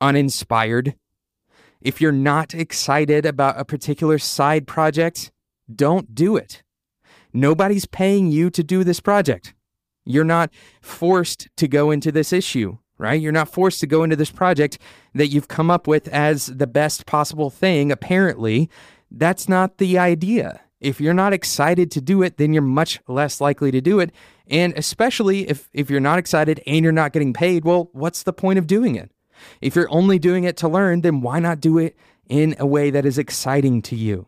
uninspired, 0.00 0.94
if 1.82 2.00
you're 2.00 2.12
not 2.12 2.54
excited 2.54 3.26
about 3.26 3.60
a 3.60 3.64
particular 3.66 4.18
side 4.18 4.66
project, 4.66 5.30
don't 5.72 6.14
do 6.14 6.34
it. 6.34 6.62
Nobody's 7.34 7.84
paying 7.84 8.32
you 8.32 8.48
to 8.48 8.62
do 8.62 8.84
this 8.84 9.00
project. 9.00 9.52
You're 10.08 10.24
not 10.24 10.50
forced 10.80 11.48
to 11.58 11.68
go 11.68 11.90
into 11.90 12.10
this 12.10 12.32
issue, 12.32 12.78
right? 12.96 13.20
You're 13.20 13.30
not 13.30 13.50
forced 13.50 13.80
to 13.80 13.86
go 13.86 14.02
into 14.02 14.16
this 14.16 14.30
project 14.30 14.78
that 15.14 15.28
you've 15.28 15.48
come 15.48 15.70
up 15.70 15.86
with 15.86 16.08
as 16.08 16.46
the 16.46 16.66
best 16.66 17.04
possible 17.04 17.50
thing, 17.50 17.92
apparently. 17.92 18.70
That's 19.10 19.48
not 19.48 19.76
the 19.76 19.98
idea. 19.98 20.60
If 20.80 20.98
you're 20.98 21.12
not 21.12 21.34
excited 21.34 21.90
to 21.90 22.00
do 22.00 22.22
it, 22.22 22.38
then 22.38 22.54
you're 22.54 22.62
much 22.62 23.00
less 23.06 23.40
likely 23.40 23.70
to 23.70 23.82
do 23.82 24.00
it. 24.00 24.12
And 24.46 24.72
especially 24.78 25.48
if, 25.48 25.68
if 25.74 25.90
you're 25.90 26.00
not 26.00 26.18
excited 26.18 26.62
and 26.66 26.82
you're 26.82 26.92
not 26.92 27.12
getting 27.12 27.34
paid, 27.34 27.64
well, 27.64 27.90
what's 27.92 28.22
the 28.22 28.32
point 28.32 28.58
of 28.58 28.66
doing 28.66 28.94
it? 28.94 29.10
If 29.60 29.76
you're 29.76 29.90
only 29.90 30.18
doing 30.18 30.44
it 30.44 30.56
to 30.58 30.68
learn, 30.68 31.02
then 31.02 31.20
why 31.20 31.38
not 31.38 31.60
do 31.60 31.76
it 31.76 31.96
in 32.28 32.56
a 32.58 32.66
way 32.66 32.90
that 32.90 33.04
is 33.04 33.18
exciting 33.18 33.82
to 33.82 33.96
you? 33.96 34.26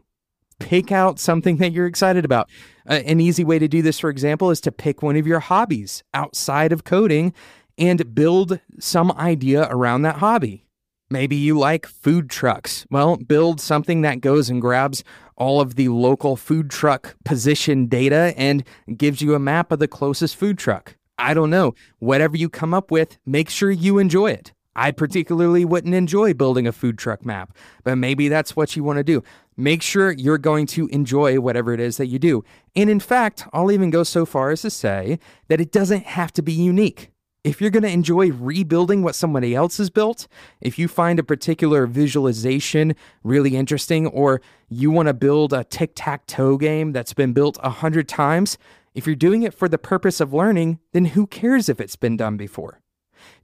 Pick 0.59 0.93
out 0.93 1.19
something 1.19 1.57
that 1.57 1.73
you're 1.73 1.87
excited 1.87 2.25
about. 2.25 2.51
Uh, 2.91 2.95
an 3.07 3.21
easy 3.21 3.45
way 3.45 3.57
to 3.57 3.69
do 3.69 3.83
this, 3.83 4.01
for 4.01 4.11
example, 4.11 4.51
is 4.51 4.61
to 4.61 4.73
pick 4.73 5.01
one 5.01 5.15
of 5.15 5.27
your 5.27 5.39
hobbies 5.39 6.03
outside 6.13 6.73
of 6.73 6.83
coding 6.83 7.33
and 7.79 8.15
build 8.17 8.59
some 8.81 9.13
idea 9.13 9.69
around 9.71 10.03
that 10.03 10.17
hobby. 10.17 10.67
Maybe 11.09 11.37
you 11.37 11.57
like 11.57 11.87
food 11.87 12.29
trucks. 12.29 12.87
Well, 12.91 13.17
build 13.17 13.61
something 13.61 14.03
that 14.03 14.21
goes 14.21 14.51
and 14.51 14.61
grabs 14.61 15.05
all 15.37 15.61
of 15.61 15.77
the 15.77 15.89
local 15.89 16.37
food 16.37 16.69
truck 16.69 17.17
position 17.25 17.87
data 17.87 18.35
and 18.37 18.65
gives 18.97 19.23
you 19.23 19.35
a 19.35 19.41
map 19.41 19.71
of 19.71 19.79
the 19.79 19.89
closest 19.89 20.35
food 20.35 20.59
truck. 20.59 20.97
I 21.17 21.33
don't 21.33 21.51
know. 21.51 21.75
Whatever 22.01 22.37
you 22.37 22.49
come 22.49 22.75
up 22.75 22.91
with, 22.91 23.19
make 23.25 23.51
sure 23.51 23.71
you 23.71 23.99
enjoy 23.99 24.33
it. 24.33 24.53
I 24.77 24.91
particularly 24.93 25.65
wouldn't 25.65 25.95
enjoy 25.95 26.35
building 26.35 26.67
a 26.67 26.73
food 26.73 26.99
truck 26.99 27.25
map, 27.25 27.57
but 27.83 27.97
maybe 27.97 28.29
that's 28.29 28.55
what 28.55 28.77
you 28.77 28.85
want 28.85 28.99
to 28.99 29.05
do. 29.05 29.23
Make 29.57 29.83
sure 29.83 30.13
you're 30.13 30.39
going 30.39 30.67
to 30.69 30.87
enjoy 30.89 31.41
whatever 31.41 31.73
it 31.73 31.81
is 31.81 31.97
that 31.97 32.07
you 32.07 32.19
do. 32.19 32.45
And 32.77 32.89
in 32.89 33.01
fact, 33.01 33.47
I'll 33.53 33.73
even 33.73 33.91
go 33.91 34.05
so 34.05 34.25
far 34.25 34.51
as 34.51 34.63
to 34.63 34.71
say 34.71 35.19
that 35.49 35.61
it 35.61 35.73
doesn't 35.73 36.07
have 36.07 36.33
to 36.35 36.43
be 36.43 36.53
unique 36.53 37.11
if 37.43 37.61
you're 37.61 37.71
going 37.71 37.83
to 37.83 37.91
enjoy 37.91 38.31
rebuilding 38.33 39.03
what 39.03 39.15
somebody 39.15 39.55
else 39.55 39.79
has 39.79 39.91
built, 39.91 40.29
if 40.61 40.79
you 40.79 40.89
find 40.89 41.19
a 41.19 41.25
particular 41.25 41.87
visualization 41.87 42.95
really 43.25 43.57
interesting, 43.57 44.07
or 44.09 44.43
you 44.69 44.91
want 44.91 45.09
to 45.09 45.15
build 45.15 45.53
a 45.53 45.65
tic 45.65 45.93
tac 45.95 46.27
toe 46.27 46.57
game 46.57 46.93
that's 46.93 47.15
been 47.15 47.33
built 47.33 47.59
a 47.63 47.71
hundred 47.71 48.09
times, 48.09 48.59
if 48.95 49.07
you're 49.07 49.17
doing 49.17 49.43
it 49.43 49.55
for 49.55 49.69
the 49.69 49.79
purpose 49.79 50.21
of 50.21 50.35
learning, 50.35 50.81
then 50.93 51.07
who 51.07 51.27
cares 51.27 51.69
if 51.69 51.81
it's 51.81 51.97
been 51.97 52.17
done 52.17 52.37
before? 52.37 52.81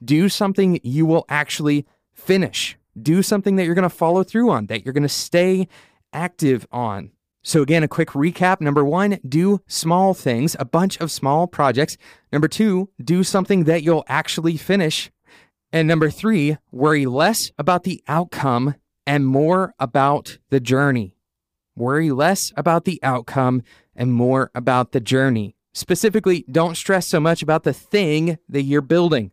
Do 0.05 0.29
something 0.29 0.81
you 0.83 1.07
will 1.07 1.25
actually 1.29 1.87
finish. 2.13 2.77
Do 3.01 3.23
something 3.23 3.57
that 3.57 3.65
you're 3.65 3.75
going 3.75 3.83
to 3.83 3.91
follow 3.91 4.23
through 4.23 4.51
on, 4.51 4.67
that 4.67 4.85
you're 4.85 4.95
going 4.95 5.03
to 5.03 5.09
stay 5.09 5.69
active 6.13 6.67
on. 6.73 7.11
So, 7.43 7.63
again, 7.63 7.85
a 7.85 7.89
quick 7.89 8.09
recap. 8.09 8.61
Number 8.61 8.85
one, 8.85 9.21
do 9.29 9.61
small 9.69 10.15
things, 10.15 10.57
a 10.59 10.65
bunch 10.65 10.99
of 10.99 11.13
small 11.13 11.47
projects. 11.47 11.97
Number 12.33 12.49
two, 12.49 12.91
do 13.03 13.23
something 13.23 13.65
that 13.65 13.85
you'll 13.85 14.05
actually 14.09 14.57
finish. 14.57 15.13
And 15.73 15.87
number 15.87 16.11
three, 16.11 16.57
worry 16.73 17.07
less 17.07 17.53
about 17.57 17.85
the 17.85 18.03
outcome 18.09 18.75
and 19.07 19.27
more 19.27 19.75
about 19.79 20.39
the 20.51 20.59
journey. 20.59 21.15
Worry 21.77 22.11
less 22.11 22.53
about 22.57 22.85
the 22.85 22.99
outcome 23.03 23.63
and 23.95 24.13
more 24.13 24.51
about 24.55 24.93
the 24.93 25.01
journey. 25.01 25.55
Specifically, 25.73 26.45
don't 26.51 26.77
stress 26.77 27.07
so 27.07 27.21
much 27.21 27.43
about 27.43 27.63
the 27.63 27.73
thing 27.73 28.39
that 28.49 28.63
you're 28.63 28.81
building. 28.81 29.31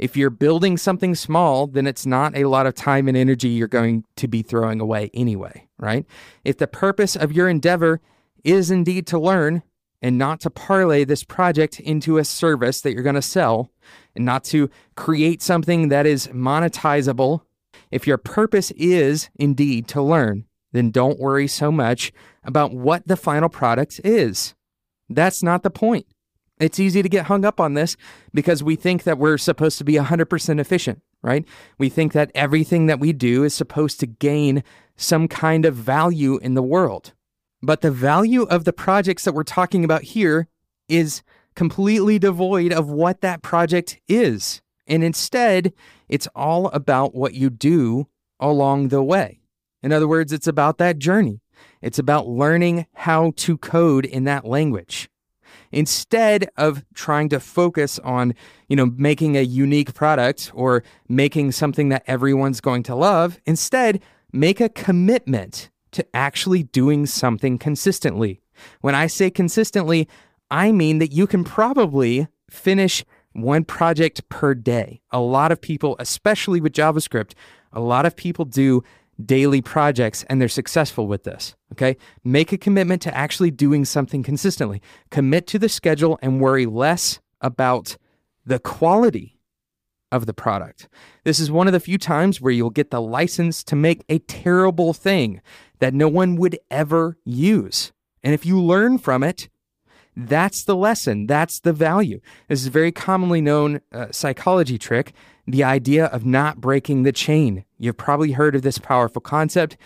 If 0.00 0.16
you're 0.16 0.30
building 0.30 0.78
something 0.78 1.14
small, 1.14 1.66
then 1.66 1.86
it's 1.86 2.06
not 2.06 2.34
a 2.34 2.46
lot 2.46 2.66
of 2.66 2.74
time 2.74 3.06
and 3.06 3.14
energy 3.14 3.48
you're 3.48 3.68
going 3.68 4.04
to 4.16 4.26
be 4.26 4.40
throwing 4.40 4.80
away 4.80 5.10
anyway, 5.12 5.68
right? 5.78 6.06
If 6.42 6.56
the 6.56 6.66
purpose 6.66 7.16
of 7.16 7.32
your 7.32 7.50
endeavor 7.50 8.00
is 8.42 8.70
indeed 8.70 9.06
to 9.08 9.18
learn 9.18 9.62
and 10.00 10.16
not 10.16 10.40
to 10.40 10.48
parlay 10.48 11.04
this 11.04 11.22
project 11.22 11.78
into 11.80 12.16
a 12.16 12.24
service 12.24 12.80
that 12.80 12.94
you're 12.94 13.02
going 13.02 13.14
to 13.14 13.20
sell 13.20 13.70
and 14.16 14.24
not 14.24 14.42
to 14.44 14.70
create 14.96 15.42
something 15.42 15.88
that 15.88 16.06
is 16.06 16.28
monetizable, 16.28 17.42
if 17.90 18.06
your 18.06 18.16
purpose 18.16 18.70
is 18.70 19.28
indeed 19.36 19.86
to 19.88 20.00
learn, 20.00 20.46
then 20.72 20.90
don't 20.90 21.20
worry 21.20 21.46
so 21.46 21.70
much 21.70 22.10
about 22.42 22.72
what 22.72 23.06
the 23.06 23.18
final 23.18 23.50
product 23.50 24.00
is. 24.02 24.54
That's 25.10 25.42
not 25.42 25.62
the 25.62 25.68
point. 25.68 26.06
It's 26.60 26.78
easy 26.78 27.02
to 27.02 27.08
get 27.08 27.26
hung 27.26 27.46
up 27.46 27.58
on 27.58 27.72
this 27.72 27.96
because 28.34 28.62
we 28.62 28.76
think 28.76 29.04
that 29.04 29.18
we're 29.18 29.38
supposed 29.38 29.78
to 29.78 29.84
be 29.84 29.94
100% 29.94 30.60
efficient, 30.60 31.00
right? 31.22 31.46
We 31.78 31.88
think 31.88 32.12
that 32.12 32.30
everything 32.34 32.86
that 32.86 33.00
we 33.00 33.14
do 33.14 33.44
is 33.44 33.54
supposed 33.54 33.98
to 34.00 34.06
gain 34.06 34.62
some 34.94 35.26
kind 35.26 35.64
of 35.64 35.74
value 35.74 36.36
in 36.36 36.52
the 36.52 36.62
world. 36.62 37.14
But 37.62 37.80
the 37.80 37.90
value 37.90 38.42
of 38.42 38.64
the 38.64 38.74
projects 38.74 39.24
that 39.24 39.32
we're 39.32 39.42
talking 39.42 39.84
about 39.84 40.02
here 40.02 40.48
is 40.86 41.22
completely 41.54 42.18
devoid 42.18 42.72
of 42.72 42.90
what 42.90 43.22
that 43.22 43.40
project 43.42 43.98
is. 44.06 44.60
And 44.86 45.02
instead, 45.02 45.72
it's 46.08 46.28
all 46.34 46.66
about 46.68 47.14
what 47.14 47.32
you 47.32 47.48
do 47.48 48.08
along 48.38 48.88
the 48.88 49.02
way. 49.02 49.40
In 49.82 49.92
other 49.92 50.08
words, 50.08 50.30
it's 50.30 50.46
about 50.46 50.76
that 50.76 50.98
journey. 50.98 51.40
It's 51.80 51.98
about 51.98 52.28
learning 52.28 52.86
how 52.94 53.32
to 53.36 53.56
code 53.56 54.04
in 54.04 54.24
that 54.24 54.44
language 54.44 55.08
instead 55.72 56.50
of 56.56 56.84
trying 56.94 57.28
to 57.28 57.40
focus 57.40 57.98
on, 58.00 58.34
you 58.68 58.76
know, 58.76 58.86
making 58.96 59.36
a 59.36 59.42
unique 59.42 59.94
product 59.94 60.50
or 60.54 60.82
making 61.08 61.52
something 61.52 61.88
that 61.90 62.02
everyone's 62.06 62.60
going 62.60 62.82
to 62.84 62.94
love, 62.94 63.38
instead, 63.46 64.02
make 64.32 64.60
a 64.60 64.68
commitment 64.68 65.70
to 65.92 66.04
actually 66.14 66.62
doing 66.62 67.06
something 67.06 67.58
consistently. 67.58 68.40
When 68.80 68.94
I 68.94 69.06
say 69.06 69.30
consistently, 69.30 70.08
I 70.50 70.72
mean 70.72 70.98
that 70.98 71.12
you 71.12 71.26
can 71.26 71.44
probably 71.44 72.28
finish 72.50 73.04
one 73.32 73.64
project 73.64 74.28
per 74.28 74.54
day. 74.54 75.00
A 75.10 75.20
lot 75.20 75.52
of 75.52 75.60
people, 75.60 75.96
especially 75.98 76.60
with 76.60 76.72
JavaScript, 76.72 77.32
a 77.72 77.80
lot 77.80 78.06
of 78.06 78.16
people 78.16 78.44
do 78.44 78.82
daily 79.26 79.62
projects 79.62 80.24
and 80.28 80.40
they're 80.40 80.48
successful 80.48 81.06
with 81.06 81.24
this. 81.24 81.54
Okay. 81.72 81.96
Make 82.24 82.52
a 82.52 82.58
commitment 82.58 83.02
to 83.02 83.16
actually 83.16 83.50
doing 83.50 83.84
something 83.84 84.22
consistently. 84.22 84.82
Commit 85.10 85.46
to 85.48 85.58
the 85.58 85.68
schedule 85.68 86.18
and 86.22 86.40
worry 86.40 86.66
less 86.66 87.20
about 87.40 87.96
the 88.44 88.58
quality. 88.58 89.36
of 90.12 90.26
the 90.26 90.34
product. 90.34 90.88
This 91.22 91.38
is 91.38 91.50
one 91.52 91.68
of 91.68 91.72
the 91.72 91.80
few 91.80 91.96
times 91.96 92.40
where 92.40 92.52
you'll 92.52 92.70
get 92.70 92.90
the 92.90 93.00
license 93.00 93.62
to 93.64 93.76
make 93.76 94.04
a 94.08 94.18
terrible 94.18 94.92
thing 94.92 95.40
that 95.78 95.94
no 95.94 96.08
one 96.08 96.34
would 96.36 96.58
ever 96.68 97.16
use. 97.24 97.92
And 98.22 98.34
if 98.34 98.44
you 98.44 98.60
learn 98.60 98.98
from 98.98 99.22
it, 99.22 99.48
that's 100.16 100.64
the 100.64 100.74
lesson. 100.74 101.26
That's 101.28 101.60
the 101.60 101.72
value. 101.72 102.20
This 102.48 102.60
is 102.60 102.66
a 102.66 102.70
very 102.70 102.90
commonly 102.90 103.40
known 103.40 103.80
uh, 103.92 104.08
psychology 104.10 104.78
trick 104.78 105.12
the 105.50 105.64
idea 105.64 106.06
of 106.06 106.24
not 106.24 106.60
breaking 106.60 107.02
the 107.02 107.12
chain. 107.12 107.64
You've 107.78 107.96
probably 107.96 108.32
heard 108.32 108.54
of 108.54 108.62
this 108.62 108.78
powerful 108.78 109.20
concept, 109.20 109.76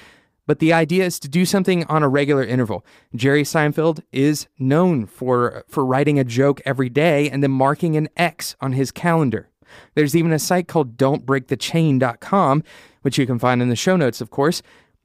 but 0.46 0.58
the 0.58 0.72
idea 0.72 1.04
is 1.04 1.18
to 1.20 1.28
do 1.28 1.44
something 1.44 1.84
on 1.84 2.02
a 2.02 2.08
regular 2.08 2.44
interval. 2.44 2.84
Jerry 3.14 3.42
Seinfeld 3.42 4.02
is 4.12 4.46
known 4.58 5.06
for, 5.06 5.64
for 5.68 5.84
writing 5.84 6.18
a 6.18 6.24
joke 6.24 6.60
every 6.64 6.88
day 6.88 7.30
and 7.30 7.42
then 7.42 7.50
marking 7.50 7.96
an 7.96 8.08
X 8.16 8.56
on 8.60 8.72
his 8.72 8.90
calendar. 8.90 9.48
There's 9.94 10.14
even 10.14 10.32
a 10.32 10.38
site 10.38 10.68
called 10.68 10.96
don'tbreakthechain.com, 10.96 12.62
which 13.02 13.18
you 13.18 13.26
can 13.26 13.38
find 13.38 13.62
in 13.62 13.68
the 13.70 13.76
show 13.76 13.96
notes, 13.96 14.20
of 14.20 14.30
course. 14.30 14.62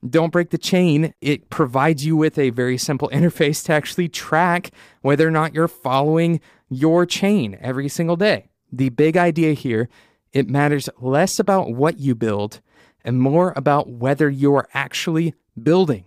Don't 0.07 0.31
Break 0.31 0.51
the 0.51 0.57
Chain, 0.57 1.13
it 1.19 1.49
provides 1.49 2.05
you 2.05 2.15
with 2.15 2.37
a 2.37 2.51
very 2.51 2.77
simple 2.77 3.09
interface 3.13 3.63
to 3.65 3.73
actually 3.73 4.07
track 4.07 4.71
whether 5.01 5.27
or 5.27 5.31
not 5.31 5.53
you're 5.53 5.67
following 5.67 6.39
your 6.69 7.05
chain 7.05 7.57
every 7.59 7.89
single 7.89 8.15
day. 8.15 8.49
The 8.71 8.89
big 8.89 9.17
idea 9.17 9.53
here, 9.53 9.89
it 10.33 10.49
matters 10.49 10.89
less 10.99 11.39
about 11.39 11.73
what 11.73 11.99
you 11.99 12.15
build 12.15 12.61
and 13.03 13.21
more 13.21 13.53
about 13.55 13.89
whether 13.89 14.29
you're 14.29 14.67
actually 14.73 15.33
building, 15.61 16.05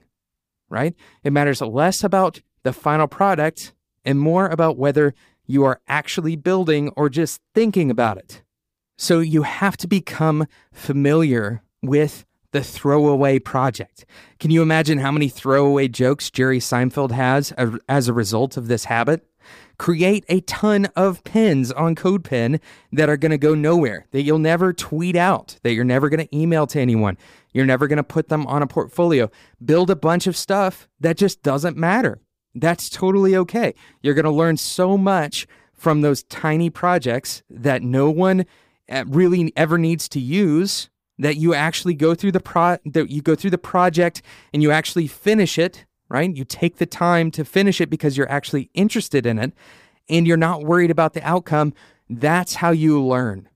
right? 0.68 0.94
It 1.24 1.32
matters 1.32 1.60
less 1.60 2.04
about 2.04 2.40
the 2.62 2.72
final 2.72 3.08
product 3.08 3.72
and 4.04 4.18
more 4.18 4.48
about 4.48 4.76
whether 4.76 5.14
you 5.46 5.64
are 5.64 5.80
actually 5.88 6.36
building 6.36 6.90
or 6.96 7.08
just 7.08 7.40
thinking 7.54 7.90
about 7.90 8.18
it. 8.18 8.42
So 8.96 9.20
you 9.20 9.42
have 9.42 9.76
to 9.78 9.88
become 9.88 10.46
familiar 10.72 11.62
with 11.82 12.24
the 12.52 12.62
throwaway 12.62 13.38
project. 13.38 14.04
Can 14.38 14.50
you 14.50 14.62
imagine 14.62 14.98
how 14.98 15.10
many 15.10 15.28
throwaway 15.28 15.88
jokes 15.88 16.30
Jerry 16.30 16.60
Seinfeld 16.60 17.10
has 17.10 17.52
as 17.88 18.08
a 18.08 18.12
result 18.12 18.56
of 18.56 18.68
this 18.68 18.84
habit? 18.84 19.26
Create 19.78 20.24
a 20.28 20.40
ton 20.42 20.86
of 20.96 21.24
pins 21.24 21.72
on 21.72 21.94
CodePen 21.94 22.60
that 22.92 23.08
are 23.08 23.16
going 23.16 23.30
to 23.30 23.38
go 23.38 23.54
nowhere, 23.54 24.06
that 24.12 24.22
you'll 24.22 24.38
never 24.38 24.72
tweet 24.72 25.16
out, 25.16 25.58
that 25.62 25.72
you're 25.72 25.84
never 25.84 26.08
going 26.08 26.26
to 26.26 26.36
email 26.36 26.66
to 26.68 26.80
anyone. 26.80 27.16
You're 27.52 27.66
never 27.66 27.86
going 27.86 27.98
to 27.98 28.04
put 28.04 28.28
them 28.28 28.46
on 28.46 28.62
a 28.62 28.66
portfolio. 28.66 29.30
Build 29.64 29.90
a 29.90 29.96
bunch 29.96 30.26
of 30.26 30.36
stuff 30.36 30.88
that 31.00 31.16
just 31.16 31.42
doesn't 31.42 31.76
matter. 31.76 32.20
That's 32.54 32.88
totally 32.88 33.36
okay. 33.36 33.74
You're 34.02 34.14
going 34.14 34.24
to 34.24 34.30
learn 34.30 34.56
so 34.56 34.96
much 34.96 35.46
from 35.72 36.00
those 36.00 36.22
tiny 36.24 36.70
projects 36.70 37.42
that 37.50 37.82
no 37.82 38.10
one 38.10 38.46
uh, 38.90 39.04
really 39.08 39.52
ever 39.56 39.78
needs 39.78 40.08
to 40.10 40.20
use 40.20 40.90
that 41.18 41.36
you 41.36 41.54
actually 41.54 41.94
go 41.94 42.14
through 42.14 42.32
the 42.32 42.40
pro 42.40 42.76
that 42.84 43.10
you 43.10 43.22
go 43.22 43.34
through 43.34 43.50
the 43.50 43.58
project 43.58 44.22
and 44.52 44.62
you 44.62 44.70
actually 44.70 45.06
finish 45.06 45.58
it, 45.58 45.84
right? 46.12 46.36
You 46.36 46.44
take 46.44 46.76
the 46.76 46.84
time 46.84 47.30
to 47.30 47.44
finish 47.44 47.80
it 47.80 47.88
because 47.88 48.18
you're 48.18 48.30
actually 48.30 48.68
interested 48.74 49.24
in 49.24 49.38
it 49.38 49.54
and 50.10 50.26
you're 50.26 50.36
not 50.36 50.62
worried 50.62 50.90
about 50.90 51.14
the 51.14 51.26
outcome. 51.26 51.72
That's 52.10 52.56
how 52.56 52.70
you 52.70 53.02
learn. 53.02 53.48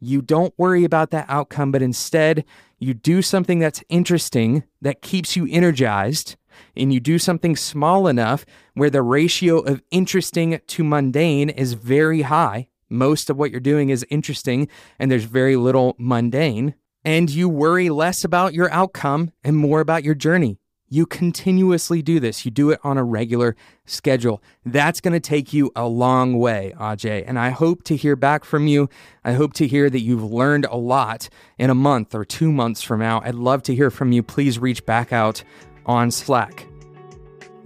You 0.00 0.20
don't 0.20 0.52
worry 0.58 0.84
about 0.84 1.12
that 1.12 1.24
outcome, 1.30 1.72
but 1.72 1.80
instead 1.80 2.44
you 2.78 2.92
do 2.92 3.22
something 3.22 3.58
that's 3.58 3.82
interesting 3.88 4.64
that 4.82 5.00
keeps 5.00 5.34
you 5.34 5.48
energized 5.50 6.36
and 6.76 6.92
you 6.92 7.00
do 7.00 7.18
something 7.18 7.56
small 7.56 8.06
enough 8.06 8.44
where 8.74 8.90
the 8.90 9.00
ratio 9.00 9.60
of 9.60 9.82
interesting 9.90 10.60
to 10.66 10.84
mundane 10.84 11.48
is 11.48 11.72
very 11.72 12.20
high. 12.22 12.68
Most 12.90 13.30
of 13.30 13.38
what 13.38 13.50
you're 13.50 13.60
doing 13.60 13.88
is 13.88 14.04
interesting 14.10 14.68
and 14.98 15.10
there's 15.10 15.24
very 15.24 15.56
little 15.56 15.96
mundane 15.98 16.74
and 17.02 17.30
you 17.30 17.48
worry 17.48 17.88
less 17.88 18.24
about 18.24 18.52
your 18.52 18.70
outcome 18.70 19.32
and 19.42 19.56
more 19.56 19.80
about 19.80 20.04
your 20.04 20.14
journey. 20.14 20.58
You 20.94 21.06
continuously 21.06 22.02
do 22.02 22.20
this. 22.20 22.44
You 22.44 22.52
do 22.52 22.70
it 22.70 22.78
on 22.84 22.98
a 22.98 23.02
regular 23.02 23.56
schedule. 23.84 24.40
That's 24.64 25.00
going 25.00 25.12
to 25.12 25.18
take 25.18 25.52
you 25.52 25.72
a 25.74 25.88
long 25.88 26.38
way, 26.38 26.72
Ajay. 26.78 27.24
And 27.26 27.36
I 27.36 27.50
hope 27.50 27.82
to 27.84 27.96
hear 27.96 28.14
back 28.14 28.44
from 28.44 28.68
you. 28.68 28.88
I 29.24 29.32
hope 29.32 29.54
to 29.54 29.66
hear 29.66 29.90
that 29.90 29.98
you've 30.02 30.22
learned 30.22 30.66
a 30.66 30.76
lot 30.76 31.28
in 31.58 31.68
a 31.68 31.74
month 31.74 32.14
or 32.14 32.24
two 32.24 32.52
months 32.52 32.80
from 32.80 33.00
now. 33.00 33.20
I'd 33.24 33.34
love 33.34 33.64
to 33.64 33.74
hear 33.74 33.90
from 33.90 34.12
you. 34.12 34.22
Please 34.22 34.60
reach 34.60 34.86
back 34.86 35.12
out 35.12 35.42
on 35.84 36.12
Slack. 36.12 36.64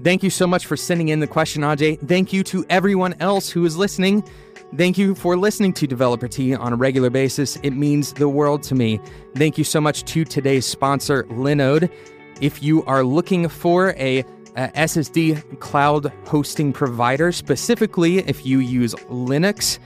Thank 0.03 0.23
you 0.23 0.31
so 0.31 0.47
much 0.47 0.65
for 0.65 0.79
sending 0.79 1.09
in 1.09 1.21
the 1.21 1.27
question, 1.27 1.61
Ajay. 1.61 2.01
Thank 2.09 2.33
you 2.33 2.43
to 2.45 2.65
everyone 2.71 3.15
else 3.21 3.51
who 3.51 3.63
is 3.67 3.77
listening. 3.77 4.27
Thank 4.75 4.97
you 4.97 5.15
for 5.15 5.37
listening 5.37 5.75
to 5.75 5.87
Developer 5.87 6.29
Tea 6.29 6.55
on 6.55 6.73
a 6.73 6.77
regular 6.77 7.11
basis. 7.11 7.57
It 7.63 7.73
means 7.73 8.15
the 8.15 8.29
world 8.31 8.63
to 8.63 8.75
me. 8.75 9.01
Thank 9.37 9.59
you 9.59 9.65
so 9.65 9.83
much 9.83 10.05
to 10.05 10.25
today's 10.25 10.65
sponsor, 10.65 11.25
Linode. 11.25 11.91
If 12.41 12.63
you 12.63 12.85
are 12.85 13.03
looking 13.03 13.49
for 13.49 13.91
a, 13.91 14.21
a 14.57 14.69
SSD 14.75 15.61
cloud 15.61 16.13
hosting 16.27 16.73
provider, 16.73 17.33
specifically 17.33 18.19
if 18.19 18.47
you 18.47 18.61
use 18.61 18.95
Linux, 19.11 19.79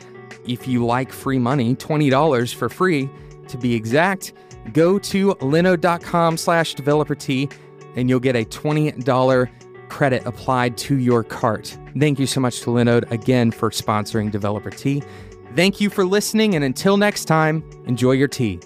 if 0.46 0.66
you 0.66 0.84
like 0.84 1.12
free 1.12 1.38
money, 1.38 1.74
$20 1.76 2.54
for 2.54 2.68
free 2.68 3.08
to 3.48 3.58
be 3.58 3.74
exact, 3.74 4.32
go 4.72 4.98
to 4.98 5.34
linode.com 5.36 6.36
slash 6.36 6.74
developer 6.74 7.14
tea 7.14 7.48
and 7.96 8.08
you'll 8.08 8.20
get 8.20 8.36
a 8.36 8.44
$20 8.44 9.48
credit 9.92 10.24
applied 10.24 10.78
to 10.78 10.98
your 10.98 11.22
cart. 11.22 11.76
Thank 11.98 12.18
you 12.18 12.26
so 12.26 12.40
much 12.40 12.60
to 12.60 12.70
Linode 12.70 13.10
again 13.10 13.50
for 13.50 13.68
sponsoring 13.70 14.30
Developer 14.30 14.70
Tea. 14.70 15.02
Thank 15.54 15.82
you 15.82 15.90
for 15.90 16.06
listening, 16.06 16.54
and 16.54 16.64
until 16.64 16.96
next 16.96 17.26
time, 17.26 17.62
enjoy 17.84 18.12
your 18.12 18.28
tea. 18.28 18.58